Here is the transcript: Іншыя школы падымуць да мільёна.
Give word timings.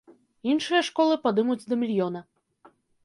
Іншыя 0.51 0.79
школы 0.87 1.17
падымуць 1.25 1.61
да 1.69 1.75
мільёна. 1.83 2.19